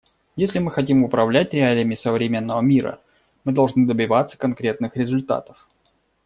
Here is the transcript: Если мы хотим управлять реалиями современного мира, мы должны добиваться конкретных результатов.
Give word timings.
Если 0.35 0.57
мы 0.57 0.71
хотим 0.71 1.03
управлять 1.03 1.53
реалиями 1.53 1.93
современного 1.93 2.59
мира, 2.61 2.99
мы 3.43 3.51
должны 3.51 3.85
добиваться 3.85 4.35
конкретных 4.35 4.95
результатов. 4.97 5.67